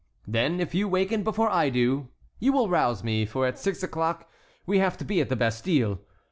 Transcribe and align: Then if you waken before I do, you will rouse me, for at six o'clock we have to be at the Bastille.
Then 0.25 0.59
if 0.59 0.73
you 0.73 0.87
waken 0.87 1.21
before 1.23 1.51
I 1.51 1.69
do, 1.69 2.09
you 2.39 2.53
will 2.53 2.69
rouse 2.69 3.03
me, 3.03 3.23
for 3.23 3.45
at 3.45 3.59
six 3.59 3.83
o'clock 3.83 4.27
we 4.65 4.79
have 4.79 4.97
to 4.97 5.05
be 5.05 5.21
at 5.21 5.29
the 5.29 5.35
Bastille. 5.35 5.99